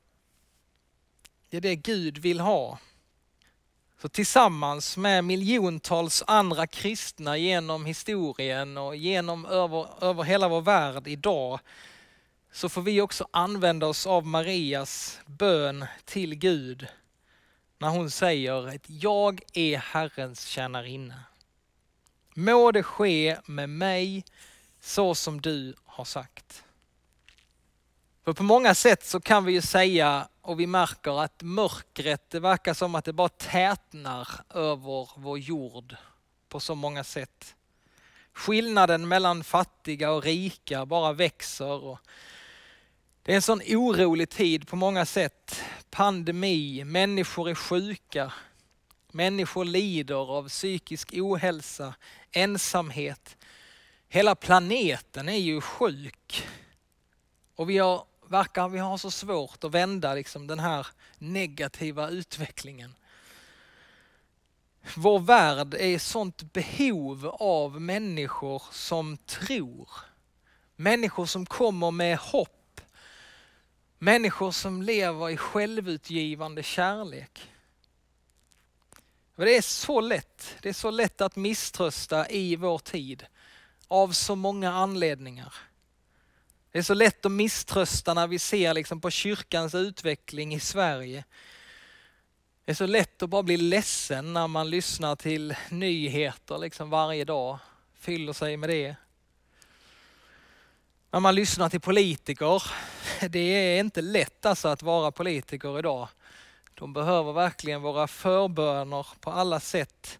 det 1.48 1.56
är 1.56 1.60
det 1.60 1.76
Gud 1.76 2.18
vill 2.18 2.40
ha. 2.40 2.78
Så 4.02 4.08
tillsammans 4.08 4.96
med 4.96 5.24
miljontals 5.24 6.22
andra 6.26 6.66
kristna 6.66 7.36
genom 7.36 7.86
historien 7.86 8.78
och 8.78 8.96
genom 8.96 9.46
över, 9.46 10.04
över 10.04 10.22
hela 10.22 10.48
vår 10.48 10.60
värld 10.60 11.06
idag 11.06 11.60
så 12.52 12.68
får 12.68 12.82
vi 12.82 13.00
också 13.00 13.28
använda 13.30 13.86
oss 13.86 14.06
av 14.06 14.26
Marias 14.26 15.20
bön 15.26 15.86
till 16.04 16.34
Gud 16.34 16.86
när 17.78 17.88
hon 17.88 18.10
säger 18.10 18.68
att 18.68 18.90
jag 18.90 19.40
är 19.52 19.78
Herrens 19.78 20.44
tjänarinna. 20.44 21.24
Må 22.34 22.72
det 22.72 22.82
ske 22.82 23.36
med 23.46 23.68
mig 23.68 24.24
så 24.80 25.14
som 25.14 25.40
du 25.40 25.74
har 25.84 26.04
sagt. 26.04 26.64
För 28.30 28.34
på 28.34 28.42
många 28.42 28.74
sätt 28.74 29.06
så 29.06 29.20
kan 29.20 29.44
vi 29.44 29.52
ju 29.52 29.62
säga 29.62 30.28
och 30.40 30.60
vi 30.60 30.66
märker 30.66 31.20
att 31.20 31.42
mörkret, 31.42 32.30
det 32.30 32.40
verkar 32.40 32.74
som 32.74 32.94
att 32.94 33.04
det 33.04 33.12
bara 33.12 33.28
tätnar 33.28 34.28
över 34.54 35.08
vår 35.16 35.38
jord 35.38 35.96
på 36.48 36.60
så 36.60 36.74
många 36.74 37.04
sätt. 37.04 37.54
Skillnaden 38.32 39.08
mellan 39.08 39.44
fattiga 39.44 40.10
och 40.10 40.24
rika 40.24 40.86
bara 40.86 41.12
växer. 41.12 41.84
Och 41.84 41.98
det 43.22 43.32
är 43.32 43.36
en 43.36 43.42
sån 43.42 43.62
orolig 43.68 44.30
tid 44.30 44.68
på 44.68 44.76
många 44.76 45.06
sätt. 45.06 45.62
Pandemi, 45.90 46.84
människor 46.84 47.50
är 47.50 47.54
sjuka, 47.54 48.32
människor 49.12 49.64
lider 49.64 50.30
av 50.36 50.48
psykisk 50.48 51.12
ohälsa, 51.12 51.94
ensamhet. 52.32 53.36
Hela 54.08 54.34
planeten 54.34 55.28
är 55.28 55.38
ju 55.38 55.60
sjuk. 55.60 56.48
Och 57.56 57.70
vi 57.70 57.78
har 57.78 58.04
verkar 58.30 58.68
vi 58.68 58.78
ha 58.78 58.98
så 58.98 59.10
svårt 59.10 59.64
att 59.64 59.74
vända 59.74 60.14
liksom 60.14 60.46
den 60.46 60.58
här 60.58 60.86
negativa 61.18 62.08
utvecklingen. 62.08 62.94
Vår 64.96 65.18
värld 65.18 65.74
är 65.74 65.86
i 65.86 65.98
sånt 65.98 66.52
behov 66.52 67.26
av 67.26 67.80
människor 67.80 68.62
som 68.72 69.16
tror. 69.16 69.88
Människor 70.76 71.26
som 71.26 71.46
kommer 71.46 71.90
med 71.90 72.18
hopp. 72.18 72.80
Människor 73.98 74.50
som 74.50 74.82
lever 74.82 75.30
i 75.30 75.36
självutgivande 75.36 76.62
kärlek. 76.62 77.50
Det 79.36 79.56
är 79.56 79.62
så 79.62 80.00
lätt, 80.00 80.56
det 80.62 80.68
är 80.68 80.72
så 80.72 80.90
lätt 80.90 81.20
att 81.20 81.36
misströsta 81.36 82.28
i 82.28 82.56
vår 82.56 82.78
tid 82.78 83.26
av 83.88 84.12
så 84.12 84.36
många 84.36 84.72
anledningar. 84.72 85.54
Det 86.72 86.78
är 86.78 86.82
så 86.82 86.94
lätt 86.94 87.26
att 87.26 87.32
misströsta 87.32 88.14
när 88.14 88.26
vi 88.26 88.38
ser 88.38 88.74
liksom 88.74 89.00
på 89.00 89.10
kyrkans 89.10 89.74
utveckling 89.74 90.54
i 90.54 90.60
Sverige. 90.60 91.24
Det 92.64 92.72
är 92.72 92.74
så 92.74 92.86
lätt 92.86 93.22
att 93.22 93.30
bara 93.30 93.42
bli 93.42 93.56
ledsen 93.56 94.32
när 94.32 94.46
man 94.46 94.70
lyssnar 94.70 95.16
till 95.16 95.54
nyheter 95.70 96.58
liksom 96.58 96.90
varje 96.90 97.24
dag, 97.24 97.58
fyller 97.94 98.32
sig 98.32 98.56
med 98.56 98.68
det. 98.68 98.96
När 101.10 101.20
man 101.20 101.34
lyssnar 101.34 101.68
till 101.68 101.80
politiker, 101.80 102.62
det 103.28 103.38
är 103.38 103.80
inte 103.80 104.02
lätt 104.02 104.46
alltså 104.46 104.68
att 104.68 104.82
vara 104.82 105.12
politiker 105.12 105.78
idag. 105.78 106.08
De 106.74 106.92
behöver 106.92 107.32
verkligen 107.32 107.82
våra 107.82 108.06
förböner 108.06 109.06
på 109.20 109.30
alla 109.30 109.60
sätt. 109.60 110.18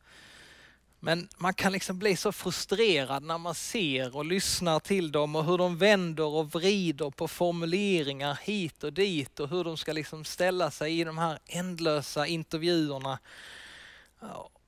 Men 1.02 1.28
man 1.37 1.54
kan 1.54 1.73
liksom 1.73 1.99
bli 1.99 2.16
så 2.16 2.33
frustrerad 2.33 3.23
när 3.23 3.38
man 3.38 3.54
ser 3.54 4.16
och 4.16 4.25
lyssnar 4.25 4.80
till 4.80 5.12
dem 5.12 5.37
och 5.37 5.45
hur 5.45 5.59
de 5.59 5.78
vänder 5.78 6.25
och 6.25 6.50
vrider 6.50 7.11
på 7.11 7.28
formuleringar 7.28 8.38
hit 8.42 8.85
och 8.85 8.92
dit 8.92 9.40
och 9.40 9.49
hur 9.49 9.64
de 9.64 9.76
ska 9.76 9.92
liksom 9.92 10.25
ställa 10.25 10.71
sig 10.71 11.00
i 11.00 11.04
de 11.04 11.19
här 11.19 11.38
ändlösa 11.47 12.26
intervjuerna. 12.26 13.19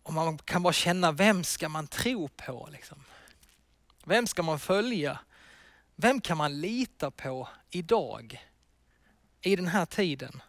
Och 0.02 0.12
man 0.12 0.38
kan 0.38 0.62
bara 0.62 0.72
känna, 0.72 1.12
vem 1.12 1.44
ska 1.44 1.68
man 1.68 1.86
tro 1.86 2.28
på? 2.28 2.68
Liksom? 2.72 3.04
Vem 4.04 4.26
ska 4.26 4.42
man 4.42 4.60
följa? 4.60 5.18
Vem 5.96 6.20
kan 6.20 6.36
man 6.36 6.60
lita 6.60 7.10
på 7.10 7.48
idag? 7.70 8.46
I 9.40 9.56
den 9.56 9.68
här 9.68 9.86
tiden? 9.86 10.42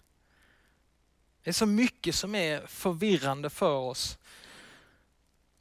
Det 1.44 1.50
är 1.50 1.54
så 1.54 1.66
mycket 1.66 2.16
som 2.16 2.36
är 2.36 2.68
förvirrande 2.68 3.50
för 3.50 3.76
oss. 3.76 4.18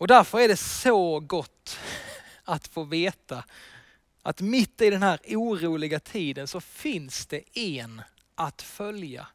Och 0.02 0.08
därför 0.08 0.40
är 0.40 0.48
det 0.48 0.56
så 0.56 1.20
gott 1.20 1.78
att 2.44 2.68
få 2.68 2.84
veta 2.84 3.44
att 4.22 4.40
mitt 4.40 4.80
i 4.80 4.90
den 4.90 5.02
här 5.02 5.20
oroliga 5.28 6.00
tiden 6.00 6.48
så 6.48 6.60
finns 6.60 7.26
det 7.26 7.58
en 7.58 8.02
att 8.34 8.62
följa. 8.62 9.26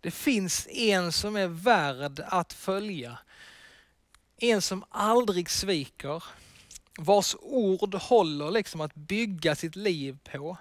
Det 0.00 0.10
finns 0.10 0.66
en 0.70 1.12
som 1.12 1.36
är 1.36 1.46
värd 1.46 2.20
att 2.26 2.52
följa. 2.52 3.18
En 4.36 4.62
som 4.62 4.84
aldrig 4.88 5.50
sviker, 5.50 6.24
vars 6.98 7.36
ord 7.40 7.94
håller 7.94 8.50
liksom 8.50 8.80
att 8.80 8.94
bygga 8.94 9.54
sitt 9.54 9.76
liv 9.76 10.18
på. 10.32 10.56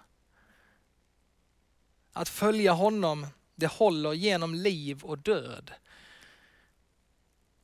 Att 2.14 2.30
följa 2.30 2.72
honom, 2.72 3.28
det 3.56 3.68
håller 3.68 4.14
genom 4.14 4.56
liv 4.56 5.04
och 5.04 5.18
död. 5.18 5.72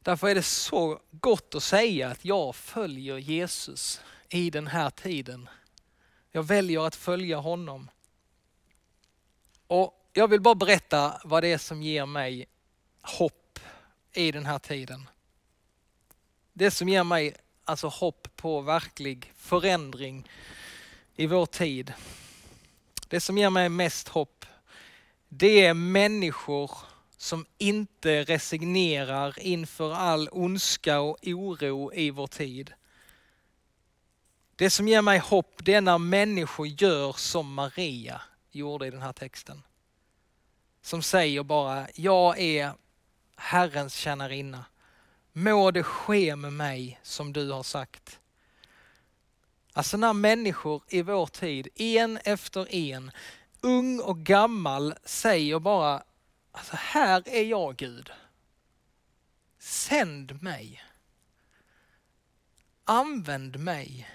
Därför 0.08 0.28
är 0.28 0.36
det 0.36 0.44
så 0.44 1.00
gott 1.12 1.56
att 1.56 1.64
säga 1.64 2.10
att 2.10 2.26
jag 2.26 2.56
följer 2.56 3.18
Jesus 3.18 4.02
i 4.30 4.50
den 4.50 4.68
här 4.68 4.90
tiden. 4.90 5.50
Jag 6.32 6.44
väljer 6.44 6.88
att 6.88 6.96
följa 6.96 7.38
honom. 7.38 7.90
Och 9.68 10.10
Jag 10.14 10.28
vill 10.28 10.42
bara 10.42 10.56
berätta 10.56 11.22
vad 11.24 11.44
det 11.44 11.48
är 11.48 11.58
som 11.58 11.84
ger 11.84 12.06
mig 12.06 12.46
hopp 13.02 13.60
i 14.14 14.32
den 14.32 14.46
här 14.46 14.60
tiden. 14.60 15.10
Det 16.54 16.72
som 16.72 16.90
ger 16.90 17.04
mig 17.04 17.36
alltså 17.64 17.88
hopp 17.88 18.28
på 18.36 18.62
verklig 18.62 19.34
förändring 19.38 20.30
i 21.16 21.28
vår 21.28 21.46
tid. 21.46 21.94
Det 23.08 23.20
som 23.20 23.38
ger 23.38 23.50
mig 23.50 23.70
mest 23.70 24.08
hopp, 24.08 24.46
det 25.30 25.66
är 25.66 25.74
människor 25.74 26.72
som 27.18 27.46
inte 27.58 28.24
resignerar 28.24 29.40
inför 29.40 29.94
all 29.94 30.30
ondska 30.32 31.00
och 31.00 31.18
oro 31.24 31.94
i 31.94 32.10
vår 32.10 32.28
tid. 32.28 32.74
Det 34.56 34.70
som 34.70 34.88
ger 34.88 35.02
mig 35.02 35.20
hopp 35.20 35.60
det 35.64 35.74
är 35.74 35.82
när 35.82 35.98
människor 35.98 36.68
gör 36.68 37.14
som 37.14 37.54
Maria 37.54 38.22
gjorde 38.52 38.88
i 38.88 38.92
den 38.92 39.02
här 39.02 39.14
texten. 39.14 39.64
Som 40.82 41.04
säger 41.04 41.44
bara, 41.44 41.88
jag 41.96 42.40
är 42.40 42.72
Herrens 43.36 43.94
tjänarinna. 43.94 44.66
må 45.34 45.72
det 45.72 45.84
ske 45.84 46.36
med 46.36 46.54
mig 46.54 47.00
som 47.04 47.34
du 47.34 47.52
har 47.52 47.64
sagt. 47.64 48.20
Alltså 49.74 49.98
när 49.98 50.14
människor 50.14 50.84
i 50.88 51.02
vår 51.02 51.26
tid, 51.26 51.68
en 51.76 52.18
efter 52.18 52.74
en, 52.74 53.12
ung 53.62 54.00
och 54.00 54.20
gammal, 54.20 54.94
säger 55.04 55.60
bara, 55.60 56.04
alltså 56.58 56.76
här 56.76 57.24
är 57.26 57.44
jag 57.44 57.76
Gud. 57.76 58.12
Sänd 59.60 60.44
mig. 60.44 60.84
Använd 62.84 63.60
mig. 63.60 64.10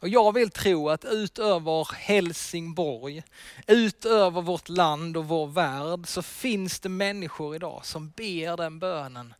Och 0.00 0.08
jag 0.08 0.32
vill 0.32 0.50
tro 0.50 0.88
att 0.88 1.04
utöver 1.04 1.94
Helsingborg, 1.94 3.22
utöver 3.66 4.42
vårt 4.42 4.68
land 4.68 5.16
och 5.16 5.28
vår 5.28 5.46
värld 5.46 6.06
så 6.06 6.22
finns 6.22 6.80
det 6.80 6.88
människor 6.88 7.56
idag 7.56 7.86
som 7.86 8.10
ber 8.10 8.56
den 8.56 8.78
bönen. 8.78 9.34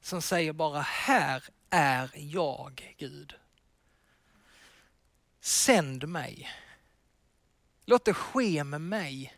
Som 0.00 0.22
säger 0.22 0.52
bara, 0.52 0.80
här 0.80 1.44
är 1.70 2.10
jag 2.14 2.94
Gud. 2.98 3.34
Sänd 5.40 6.08
mig. 6.08 6.50
Låt 7.84 8.04
det 8.04 8.14
ske 8.14 8.64
med 8.64 8.80
mig 8.80 9.34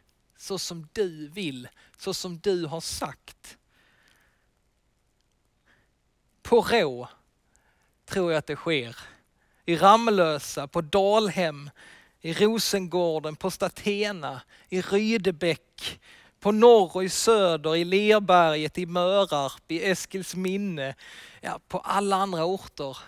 så 0.46 0.58
som 0.58 0.88
du 0.92 1.28
vill, 1.28 1.68
så 1.96 2.14
som 2.14 2.38
du 2.38 2.66
har 2.66 2.80
sagt. 2.80 3.58
På 6.42 6.60
Rå 6.60 7.08
tror 8.04 8.32
jag 8.32 8.38
att 8.38 8.46
det 8.46 8.56
sker. 8.56 8.96
I 9.64 9.76
Ramlösa, 9.76 10.68
på 10.68 10.80
Dalhem, 10.80 11.70
i 12.20 12.32
Rosengården, 12.32 13.36
på 13.36 13.50
Statena, 13.50 14.42
i 14.68 14.80
Rydebäck, 14.80 16.00
på 16.40 16.52
norr 16.52 16.96
och 16.96 17.04
i 17.04 17.08
söder, 17.08 17.76
i 17.76 17.84
Lerberget, 17.84 18.78
i 18.78 18.86
Mörarp, 18.86 19.70
i 19.70 19.84
Eskilsminne, 19.84 20.94
ja, 21.40 21.60
på 21.68 21.78
alla 21.78 22.16
andra 22.16 22.44
orter. 22.44 22.98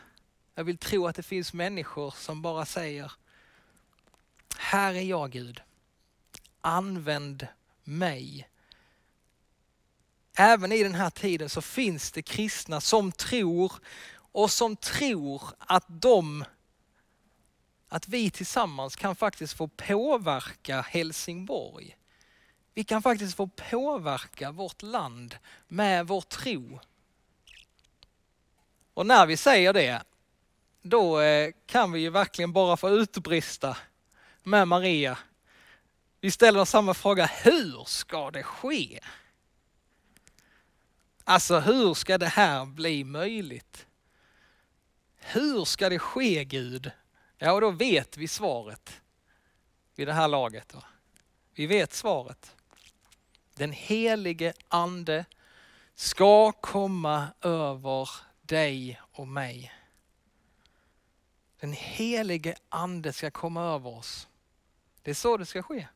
Jag 0.54 0.64
vill 0.64 0.78
tro 0.78 1.06
att 1.06 1.16
det 1.16 1.22
finns 1.22 1.52
människor 1.52 2.14
som 2.16 2.42
bara 2.42 2.66
säger, 2.66 3.12
här 4.58 4.94
är 4.94 5.02
jag 5.02 5.30
Gud, 5.30 5.62
använd 6.68 7.46
mig. 7.84 8.48
Även 10.36 10.72
i 10.72 10.82
den 10.82 10.94
här 10.94 11.10
tiden 11.10 11.48
så 11.48 11.62
finns 11.62 12.12
det 12.12 12.22
kristna 12.22 12.80
som 12.80 13.12
tror 13.12 13.72
och 14.32 14.50
som 14.50 14.76
tror 14.76 15.42
att 15.58 15.84
de 15.88 16.44
att 17.88 18.08
vi 18.08 18.30
tillsammans 18.30 18.96
kan 18.96 19.16
faktiskt 19.16 19.52
få 19.52 19.68
påverka 19.68 20.80
Helsingborg. 20.80 21.96
Vi 22.74 22.84
kan 22.84 23.02
faktiskt 23.02 23.36
få 23.36 23.46
påverka 23.46 24.50
vårt 24.50 24.82
land 24.82 25.36
med 25.68 26.06
vår 26.06 26.20
tro. 26.20 26.80
Och 28.94 29.06
när 29.06 29.26
vi 29.26 29.36
säger 29.36 29.72
det, 29.72 30.02
då 30.82 31.20
eh, 31.20 31.52
kan 31.66 31.92
vi 31.92 32.00
ju 32.00 32.10
verkligen 32.10 32.52
bara 32.52 32.76
få 32.76 32.90
utbrista 32.90 33.76
med 34.42 34.68
Maria. 34.68 35.18
Vi 36.20 36.30
ställer 36.30 36.64
samma 36.64 36.94
fråga, 36.94 37.26
hur 37.26 37.84
ska 37.84 38.30
det 38.30 38.42
ske? 38.42 39.00
Alltså 41.24 41.60
hur 41.60 41.94
ska 41.94 42.18
det 42.18 42.26
här 42.26 42.66
bli 42.66 43.04
möjligt? 43.04 43.86
Hur 45.16 45.64
ska 45.64 45.88
det 45.88 45.98
ske 45.98 46.44
Gud? 46.44 46.90
Ja, 47.38 47.52
och 47.52 47.60
då 47.60 47.70
vet 47.70 48.16
vi 48.16 48.28
svaret 48.28 49.00
vid 49.94 50.08
det 50.08 50.12
här 50.12 50.28
laget. 50.28 50.68
Då. 50.68 50.82
Vi 51.54 51.66
vet 51.66 51.94
svaret. 51.94 52.54
Den 53.54 53.72
helige 53.72 54.52
ande 54.68 55.24
ska 55.94 56.52
komma 56.52 57.28
över 57.40 58.10
dig 58.42 59.00
och 59.12 59.28
mig. 59.28 59.74
Den 61.60 61.72
helige 61.72 62.56
ande 62.68 63.12
ska 63.12 63.30
komma 63.30 63.62
över 63.62 63.90
oss. 63.90 64.28
Det 65.02 65.10
är 65.10 65.14
så 65.14 65.36
det 65.36 65.46
ska 65.46 65.62
ske. 65.62 65.86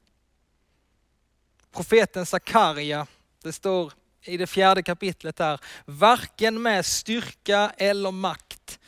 Profeten 1.73 2.27
Sakarja, 2.27 3.07
det 3.43 3.53
står 3.53 3.93
i 4.23 4.37
det 4.37 4.47
fjärde 4.47 4.83
kapitlet 4.83 5.37
där, 5.37 5.61
varken 5.85 6.63
med 6.63 6.87
styrka 6.87 7.73
eller 7.77 8.11
makt, 8.11 8.79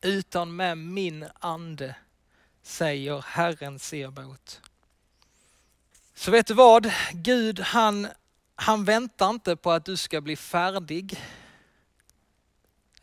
utan 0.00 0.56
med 0.56 0.78
min 0.78 1.26
ande, 1.38 1.94
säger 2.62 3.24
Herren 3.26 3.78
Sebaot. 3.78 4.60
Så 6.14 6.30
vet 6.30 6.46
du 6.46 6.54
vad? 6.54 6.92
Gud 7.12 7.60
han, 7.60 8.08
han 8.54 8.84
väntar 8.84 9.30
inte 9.30 9.56
på 9.56 9.72
att 9.72 9.84
du 9.84 9.96
ska 9.96 10.20
bli 10.20 10.36
färdig. 10.36 11.20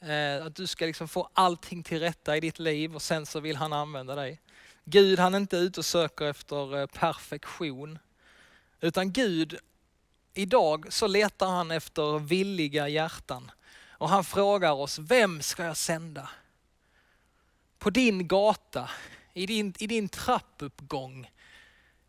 Eh, 0.02 0.46
att 0.46 0.56
du 0.56 0.68
ska 0.68 0.86
liksom 0.86 1.08
få 1.08 1.30
allting 1.34 1.84
till 1.84 2.00
rätta 2.00 2.38
i 2.38 2.40
ditt 2.40 2.60
liv 2.60 2.96
och 2.96 3.02
sen 3.02 3.26
så 3.26 3.40
vill 3.40 3.56
han 3.56 3.74
använda 3.74 4.16
dig. 4.16 4.42
Gud 4.86 5.20
han 5.20 5.34
är 5.34 5.38
inte 5.38 5.58
ute 5.58 5.80
och 5.80 5.86
söker 5.86 6.26
efter 6.26 6.78
eh, 6.78 6.86
perfektion. 6.86 8.00
Utan 8.82 9.12
Gud, 9.12 9.58
idag 10.34 10.94
så 10.94 11.08
letar 11.08 11.48
han 11.48 11.72
efter 11.72 12.20
villiga 12.20 12.88
hjärtan. 12.88 13.52
Och 13.90 14.10
han 14.10 14.24
frågar 14.24 14.72
oss, 14.72 15.00
vem 15.00 15.42
ska 15.42 15.64
jag 15.64 15.78
sända? 15.78 16.30
På 17.80 17.90
din 17.90 18.28
gata, 18.28 18.90
i 19.34 19.46
din, 19.46 19.74
i 19.80 19.88
din 19.88 20.10
trappuppgång, 20.10 21.32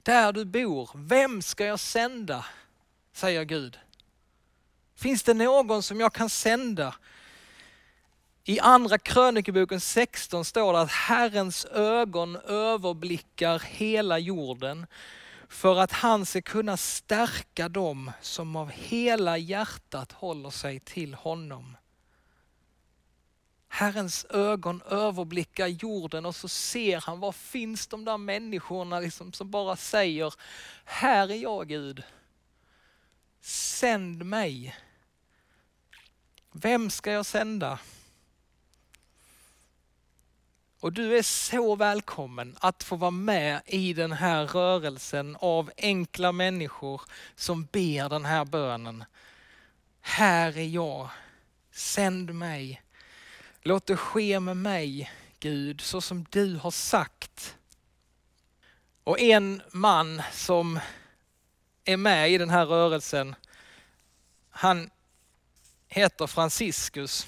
där 0.02 0.32
du 0.32 0.44
bor. 0.44 0.90
Vem 0.94 1.42
ska 1.42 1.64
jag 1.64 1.80
sända? 1.80 2.44
Säger 3.12 3.44
Gud. 3.44 3.78
Finns 4.96 5.22
det 5.22 5.34
någon 5.34 5.82
som 5.82 6.00
jag 6.00 6.12
kan 6.12 6.30
sända? 6.30 6.94
I 8.44 8.60
andra 8.60 8.98
krönikeboken 8.98 9.80
16 9.80 10.44
står 10.44 10.72
det 10.72 10.80
att 10.80 10.90
Herrens 10.90 11.64
ögon 11.64 12.36
överblickar 12.36 13.58
hela 13.58 14.18
jorden 14.18 14.86
för 15.52 15.80
att 15.80 15.92
han 15.92 16.26
ska 16.26 16.42
kunna 16.42 16.76
stärka 16.76 17.68
dem 17.68 18.10
som 18.20 18.56
av 18.56 18.70
hela 18.70 19.38
hjärtat 19.38 20.12
håller 20.12 20.50
sig 20.50 20.80
till 20.80 21.14
honom. 21.14 21.76
Herrens 23.68 24.24
ögon 24.30 24.82
överblickar 24.82 25.66
jorden 25.66 26.26
och 26.26 26.36
så 26.36 26.48
ser 26.48 27.00
han, 27.00 27.20
var 27.20 27.32
finns 27.32 27.86
de 27.86 28.04
där 28.04 28.18
människorna 28.18 29.00
liksom 29.00 29.32
som 29.32 29.50
bara 29.50 29.76
säger, 29.76 30.34
här 30.84 31.30
är 31.30 31.36
jag 31.36 31.68
Gud. 31.68 32.02
Sänd 33.40 34.24
mig. 34.24 34.76
Vem 36.52 36.90
ska 36.90 37.12
jag 37.12 37.26
sända? 37.26 37.78
Och 40.82 40.92
du 40.92 41.18
är 41.18 41.22
så 41.22 41.76
välkommen 41.76 42.56
att 42.60 42.82
få 42.82 42.96
vara 42.96 43.10
med 43.10 43.62
i 43.66 43.92
den 43.92 44.12
här 44.12 44.46
rörelsen 44.46 45.36
av 45.40 45.70
enkla 45.76 46.32
människor 46.32 47.02
som 47.34 47.64
ber 47.64 48.08
den 48.08 48.24
här 48.24 48.44
bönen. 48.44 49.04
Här 50.00 50.58
är 50.58 50.66
jag, 50.66 51.08
sänd 51.72 52.34
mig. 52.34 52.82
Låt 53.60 53.86
det 53.86 53.96
ske 53.96 54.40
med 54.40 54.56
mig, 54.56 55.12
Gud, 55.40 55.80
så 55.80 56.00
som 56.00 56.26
du 56.30 56.56
har 56.56 56.70
sagt. 56.70 57.56
Och 59.04 59.20
en 59.20 59.62
man 59.72 60.22
som 60.32 60.80
är 61.84 61.96
med 61.96 62.30
i 62.30 62.38
den 62.38 62.50
här 62.50 62.66
rörelsen, 62.66 63.34
han 64.50 64.90
heter 65.88 66.26
Franciscus 66.26 67.26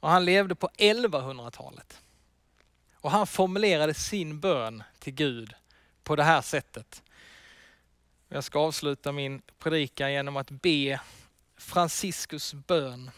och 0.00 0.10
han 0.10 0.24
levde 0.24 0.54
på 0.54 0.68
1100-talet. 0.78 2.00
Och 3.00 3.10
han 3.10 3.26
formulerade 3.26 3.94
sin 3.94 4.40
bön 4.40 4.82
till 4.98 5.14
Gud 5.14 5.54
på 6.04 6.16
det 6.16 6.24
här 6.24 6.42
sättet. 6.42 7.02
Jag 8.28 8.44
ska 8.44 8.58
avsluta 8.58 9.12
min 9.12 9.42
predikan 9.58 10.12
genom 10.12 10.36
att 10.36 10.50
be 10.50 11.00
Franciscus 11.56 12.54
bön. 12.54 13.10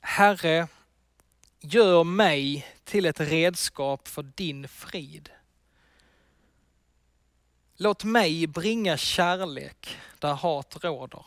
Herre, 0.00 0.68
gör 1.60 2.04
mig 2.04 2.66
till 2.84 3.06
ett 3.06 3.20
redskap 3.20 4.08
för 4.08 4.22
din 4.22 4.68
frid. 4.68 5.30
Låt 7.76 8.04
mig 8.04 8.46
bringa 8.46 8.96
kärlek 8.96 9.96
där 10.18 10.34
hat 10.34 10.76
råder. 10.84 11.24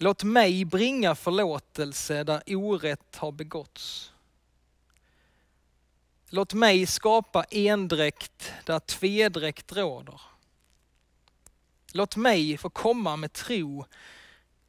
Låt 0.00 0.22
mig 0.22 0.64
bringa 0.64 1.14
förlåtelse 1.14 2.24
där 2.24 2.42
orätt 2.46 3.16
har 3.16 3.32
begåtts. 3.32 4.12
Låt 6.28 6.54
mig 6.54 6.86
skapa 6.86 7.44
endräkt 7.44 8.52
där 8.64 8.78
tvedräkt 8.78 9.72
råder. 9.72 10.20
Låt 11.92 12.16
mig 12.16 12.58
få 12.58 12.70
komma 12.70 13.16
med 13.16 13.32
tro 13.32 13.84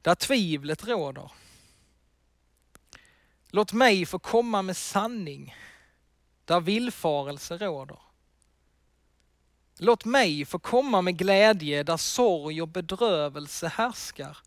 där 0.01 0.15
tvivlet 0.15 0.87
råder. 0.87 1.31
Låt 3.49 3.73
mig 3.73 4.05
få 4.05 4.19
komma 4.19 4.61
med 4.61 4.77
sanning 4.77 5.55
där 6.45 6.59
villfarelse 6.59 7.57
råder. 7.57 7.99
Låt 9.77 10.05
mig 10.05 10.45
få 10.45 10.59
komma 10.59 11.01
med 11.01 11.17
glädje 11.17 11.83
där 11.83 11.97
sorg 11.97 12.61
och 12.61 12.67
bedrövelse 12.67 13.67
härskar. 13.67 14.37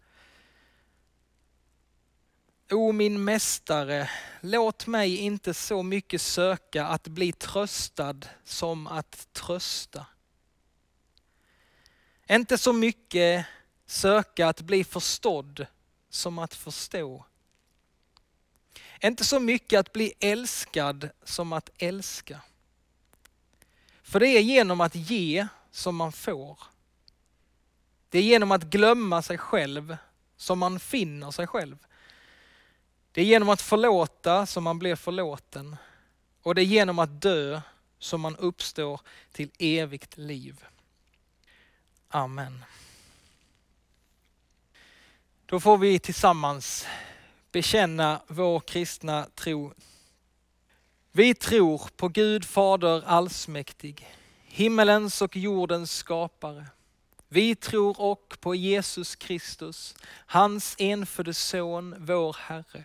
O 2.73 2.93
min 2.93 3.25
mästare, 3.25 4.11
låt 4.41 4.87
mig 4.87 5.17
inte 5.17 5.55
så 5.55 5.83
mycket 5.83 6.23
söka 6.23 6.87
att 6.87 7.09
bli 7.09 7.33
tröstad 7.33 8.21
som 8.45 8.87
att 8.87 9.29
trösta. 9.33 10.07
Inte 12.29 12.59
så 12.59 12.73
mycket 12.73 13.47
söka 13.87 14.49
att 14.49 14.61
bli 14.61 14.85
förstådd 14.85 15.67
som 16.11 16.39
att 16.39 16.55
förstå. 16.55 17.25
Inte 19.03 19.25
så 19.25 19.41
mycket 19.41 19.81
att 19.81 19.93
bli 19.93 20.13
älskad 20.21 21.09
som 21.25 21.53
att 21.53 21.71
älska. 21.79 22.41
För 24.03 24.21
det 24.21 24.29
är 24.29 24.41
genom 24.41 24.81
att 24.81 24.95
ge 24.95 25.47
som 25.71 25.97
man 25.97 26.13
får. 26.13 26.59
Det 28.09 28.19
är 28.19 28.23
genom 28.23 28.53
att 28.53 28.65
glömma 28.65 29.23
sig 29.23 29.39
själv 29.39 29.97
som 30.37 30.59
man 30.59 30.81
finner 30.81 31.31
sig 31.31 31.47
själv. 31.47 31.79
Det 33.13 33.21
är 33.21 33.25
genom 33.25 33.49
att 33.49 33.63
förlåta 33.63 34.47
som 34.47 34.65
man 34.65 34.79
blir 34.79 34.97
förlåten. 34.97 35.77
Och 36.43 36.55
det 36.55 36.63
är 36.63 36.67
genom 36.67 36.99
att 36.99 37.21
dö 37.21 37.61
som 37.99 38.21
man 38.21 38.37
uppstår 38.37 39.01
till 39.33 39.51
evigt 39.59 40.17
liv. 40.19 40.65
Amen. 42.09 42.65
Då 45.47 45.61
får 45.61 45.79
vi 45.79 45.99
tillsammans 45.99 46.87
bekänna 47.53 48.23
vår 48.27 48.61
kristna 48.61 49.27
tro. 49.35 49.73
Vi 51.13 51.35
tror 51.35 51.91
på 51.97 52.09
Gud 52.09 52.45
Fader 52.45 53.03
allsmäktig, 53.07 54.09
himmelens 54.45 55.23
och 55.23 55.37
jordens 55.37 55.93
skapare. 55.93 56.67
Vi 57.29 57.55
tror 57.55 58.01
också 58.01 58.39
på 58.41 58.55
Jesus 58.55 59.17
Kristus, 59.17 59.95
hans 60.27 60.75
enfödde 60.79 61.35
son, 61.35 61.95
vår 61.99 62.37
Herre, 62.41 62.85